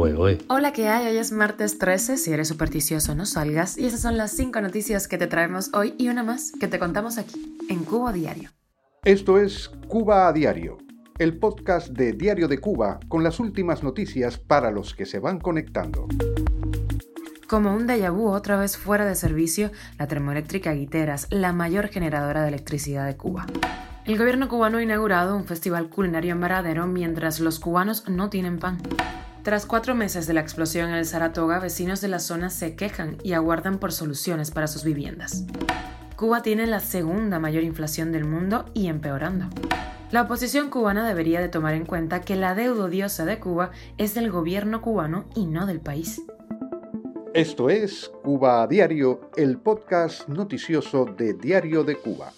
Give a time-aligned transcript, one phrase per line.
[0.00, 1.08] Hola, ¿qué hay?
[1.08, 2.18] Hoy es martes 13.
[2.18, 3.76] Si eres supersticioso, no salgas.
[3.76, 6.78] Y esas son las 5 noticias que te traemos hoy y una más que te
[6.78, 8.50] contamos aquí, en Cuba Diario.
[9.02, 10.78] Esto es Cuba a Diario,
[11.18, 15.40] el podcast de Diario de Cuba con las últimas noticias para los que se van
[15.40, 16.06] conectando.
[17.48, 22.42] Como un déjà vu otra vez fuera de servicio, la termoeléctrica Guiteras, la mayor generadora
[22.42, 23.46] de electricidad de Cuba.
[24.04, 28.60] El gobierno cubano ha inaugurado un festival culinario en Varadero mientras los cubanos no tienen
[28.60, 28.78] pan.
[29.48, 33.16] Tras cuatro meses de la explosión en el Saratoga, vecinos de la zona se quejan
[33.22, 35.46] y aguardan por soluciones para sus viviendas.
[36.16, 39.46] Cuba tiene la segunda mayor inflación del mundo y empeorando.
[40.10, 44.12] La oposición cubana debería de tomar en cuenta que la deuda odiosa de Cuba es
[44.12, 46.20] del gobierno cubano y no del país.
[47.32, 52.34] Esto es Cuba a Diario, el podcast noticioso de Diario de Cuba.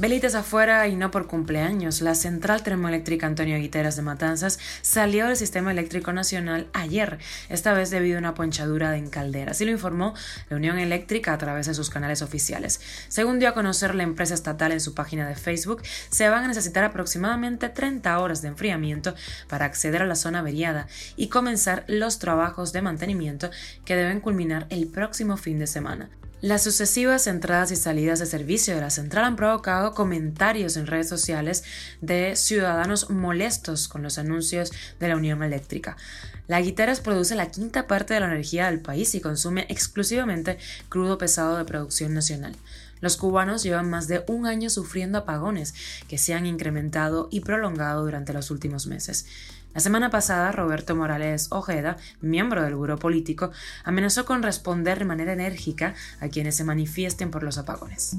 [0.00, 5.36] Velitas afuera y no por cumpleaños, la central termoeléctrica Antonio Guiteras de Matanzas salió del
[5.36, 9.50] sistema eléctrico nacional ayer, esta vez debido a una ponchadura en caldera.
[9.50, 10.14] Así lo informó
[10.50, 12.80] la Unión Eléctrica a través de sus canales oficiales.
[13.08, 16.48] Según dio a conocer la empresa estatal en su página de Facebook, se van a
[16.48, 19.16] necesitar aproximadamente 30 horas de enfriamiento
[19.48, 23.50] para acceder a la zona averiada y comenzar los trabajos de mantenimiento
[23.84, 26.08] que deben culminar el próximo fin de semana.
[26.40, 31.08] Las sucesivas entradas y salidas de servicio de la central han provocado comentarios en redes
[31.08, 31.64] sociales
[32.00, 35.96] de ciudadanos molestos con los anuncios de la Unión Eléctrica.
[36.46, 41.18] La Guiteras produce la quinta parte de la energía del país y consume exclusivamente crudo
[41.18, 42.54] pesado de producción nacional.
[43.00, 45.74] Los cubanos llevan más de un año sufriendo apagones
[46.06, 49.26] que se han incrementado y prolongado durante los últimos meses.
[49.74, 53.52] La semana pasada, Roberto Morales Ojeda, miembro del Buró Político,
[53.84, 58.16] amenazó con responder de manera enérgica a quienes se manifiesten por los apagones.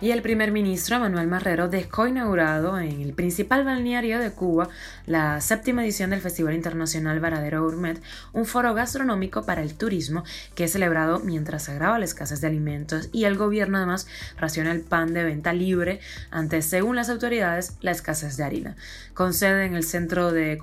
[0.00, 4.68] Y el primer ministro, Manuel Marrero, dejó inaugurado en el principal balneario de Cuba
[5.06, 8.00] la séptima edición del Festival Internacional Varadero Gourmet,
[8.32, 12.48] un foro gastronómico para el turismo que es celebrado mientras se agrava la escasez de
[12.48, 14.06] alimentos y el gobierno además
[14.38, 16.00] raciona el pan de venta libre
[16.30, 18.76] ante, según las autoridades, la escasez de harina.
[19.14, 20.58] Con sede en el Centro de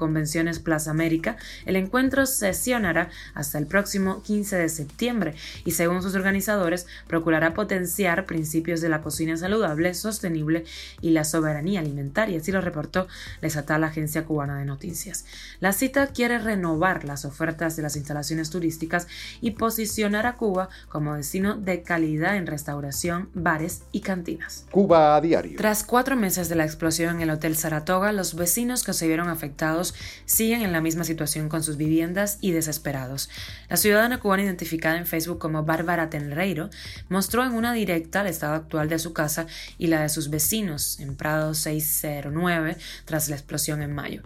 [0.63, 5.35] Plaza América, el encuentro sesionará hasta el próximo 15 de septiembre
[5.66, 10.66] y según sus organizadores procurará potenciar principios de la cocina saludable, sostenible
[11.02, 13.08] y la soberanía alimentaria, así lo reportó
[13.41, 15.25] la estatal Agencia Cubana de Noticias.
[15.59, 19.08] La cita quiere renovar las ofertas de las instalaciones turísticas
[19.41, 24.66] y posicionar a Cuba como destino de calidad en restauración, bares y cantinas.
[24.72, 25.58] Cuba a diario.
[25.58, 29.29] Tras cuatro meses de la explosión en el Hotel Saratoga, los vecinos que se vieron
[29.29, 29.94] afectados
[30.25, 33.30] siguen en la misma situación con sus viviendas y desesperados.
[33.70, 36.70] La ciudadana cubana identificada en Facebook como Bárbara Tenreiro
[37.09, 39.47] mostró en una directa el estado actual de su casa
[39.78, 44.24] y la de sus vecinos en Prado 609 tras la explosión en mayo.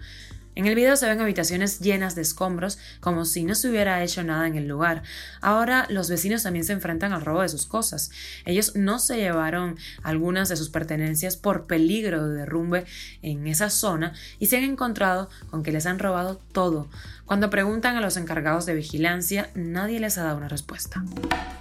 [0.56, 4.24] En el video se ven habitaciones llenas de escombros, como si no se hubiera hecho
[4.24, 5.02] nada en el lugar.
[5.42, 8.12] Ahora los vecinos también se enfrentan al robo de sus cosas.
[8.46, 12.86] Ellos no se llevaron algunas de sus pertenencias por peligro de derrumbe
[13.24, 16.88] en esa zona y se han encontrado con que les han robado todo.
[17.26, 21.04] Cuando preguntan a los encargados de vigilancia, nadie les ha dado una respuesta.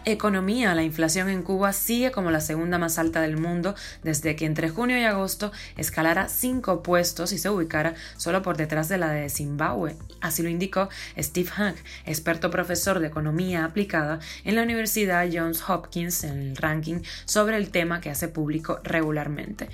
[0.04, 0.74] Economía.
[0.74, 4.69] La inflación en Cuba sigue como la segunda más alta del mundo desde que entre
[4.69, 9.28] junio y agosto escalara cinco puestos y se ubicara solo por detrás de la de
[9.28, 9.97] Zimbabue.
[10.20, 10.88] Así lo indicó
[11.19, 11.76] Steve Hank,
[12.06, 17.71] experto profesor de economía aplicada en la Universidad Johns Hopkins en el ranking sobre el
[17.71, 19.69] tema que hace público regularmente.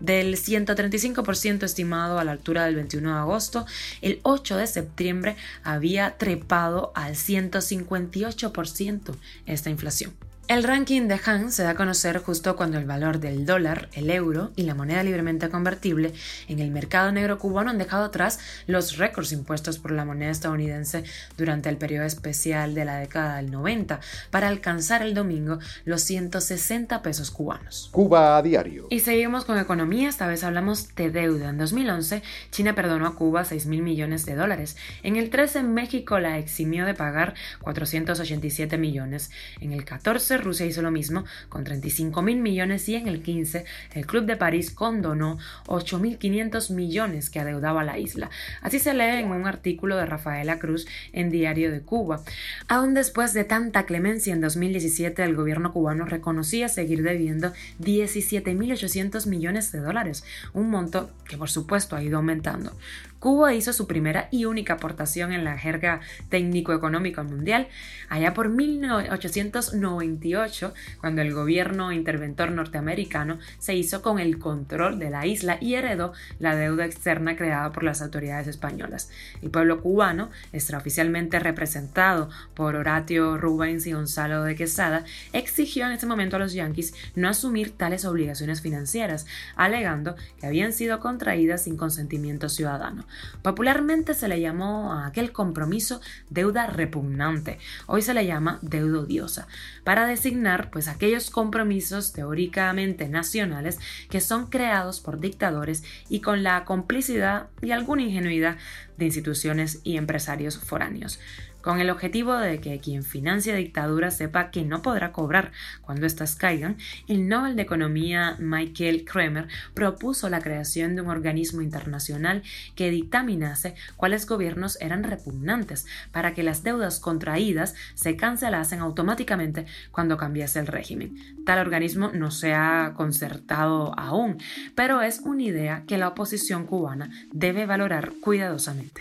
[0.00, 3.64] Del 135% estimado a la altura del 21 de agosto,
[4.02, 9.14] el 8 de septiembre había trepado al 158%
[9.46, 10.12] esta inflación.
[10.46, 14.10] El ranking de Han se da a conocer justo cuando el valor del dólar, el
[14.10, 16.12] euro y la moneda libremente convertible
[16.48, 21.04] en el mercado negro cubano han dejado atrás los récords impuestos por la moneda estadounidense
[21.38, 24.00] durante el periodo especial de la década del 90
[24.30, 27.88] para alcanzar el domingo los 160 pesos cubanos.
[27.90, 28.86] Cuba a diario.
[28.90, 31.48] Y seguimos con economía, esta vez hablamos de deuda.
[31.48, 34.76] En 2011, China perdonó a Cuba 6 mil millones de dólares.
[35.02, 37.32] En el 13, México la eximió de pagar
[37.62, 39.30] 487 millones.
[39.62, 43.64] En el 14, Rusia hizo lo mismo con 35 mil millones y en el 15
[43.94, 48.30] el Club de París condonó 8.500 millones que adeudaba la isla.
[48.62, 52.22] Así se lee en un artículo de Rafaela Cruz en Diario de Cuba.
[52.68, 59.72] Aún después de tanta clemencia en 2017 el gobierno cubano reconocía seguir debiendo 17.800 millones
[59.72, 62.72] de dólares, un monto que por supuesto ha ido aumentando.
[63.18, 67.68] Cuba hizo su primera y única aportación en la jerga técnico-económica mundial
[68.10, 75.10] allá por 1890 28, cuando el gobierno interventor norteamericano se hizo con el control de
[75.10, 79.10] la isla y heredó la deuda externa creada por las autoridades españolas.
[79.42, 86.06] El pueblo cubano, extraoficialmente representado por Horatio Rubens y Gonzalo de Quesada, exigió en ese
[86.06, 91.76] momento a los yanquis no asumir tales obligaciones financieras, alegando que habían sido contraídas sin
[91.76, 93.04] consentimiento ciudadano.
[93.42, 96.00] Popularmente se le llamó a aquel compromiso
[96.30, 99.46] deuda repugnante, hoy se le llama deuda odiosa,
[99.84, 103.78] para designar pues aquellos compromisos teóricamente nacionales
[104.10, 108.56] que son creados por dictadores y con la complicidad y alguna ingenuidad
[108.96, 111.18] de instituciones y empresarios foráneos
[111.64, 115.50] con el objetivo de que quien financia dictaduras sepa que no podrá cobrar
[115.80, 116.76] cuando éstas caigan,
[117.08, 122.42] el Nobel de Economía Michael Kremer propuso la creación de un organismo internacional
[122.74, 130.18] que dictaminase cuáles gobiernos eran repugnantes para que las deudas contraídas se cancelasen automáticamente cuando
[130.18, 131.16] cambiase el régimen.
[131.46, 134.36] Tal organismo no se ha concertado aún,
[134.74, 139.00] pero es una idea que la oposición cubana debe valorar cuidadosamente.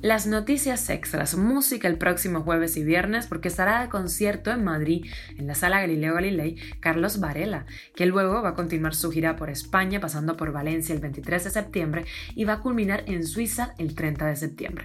[0.00, 5.06] Las noticias extras, música, el próximo jueves y viernes porque estará de concierto en Madrid,
[5.36, 9.50] en la sala Galileo Galilei, Carlos Varela, que luego va a continuar su gira por
[9.50, 12.04] España, pasando por Valencia el 23 de septiembre
[12.34, 14.84] y va a culminar en Suiza el 30 de septiembre.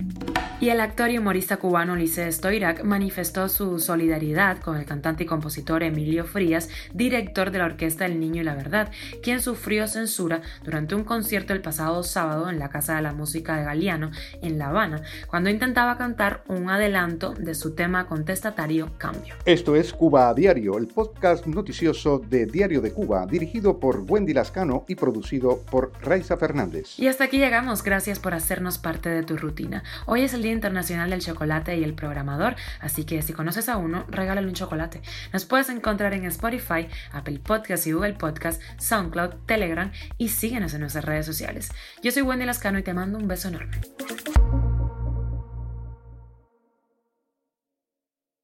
[0.59, 5.27] Y el actor y humorista cubano Ulises Stoirac manifestó su solidaridad con el cantante y
[5.27, 8.91] compositor Emilio Frías, director de la Orquesta El Niño y la Verdad,
[9.23, 13.55] quien sufrió censura durante un concierto el pasado sábado en la Casa de la Música
[13.55, 14.11] de Galeano,
[14.41, 19.35] en La Habana, cuando intentaba cantar un adelanto de su tema contestatario Cambio.
[19.45, 24.33] Esto es Cuba a Diario, el podcast noticioso de Diario de Cuba, dirigido por Wendy
[24.33, 26.97] Lascano y producido por Raiza Fernández.
[26.97, 29.83] Y hasta aquí llegamos, gracias por hacernos parte de tu rutina.
[30.07, 33.77] Hoy es el Día Internacional del Chocolate y el Programador, así que si conoces a
[33.77, 35.01] uno, regálale un chocolate.
[35.33, 40.81] Nos puedes encontrar en Spotify, Apple Podcasts y Google Podcasts, SoundCloud, Telegram y síguenos en
[40.81, 41.69] nuestras redes sociales.
[42.01, 43.77] Yo soy Wendy Lascano y te mando un beso enorme.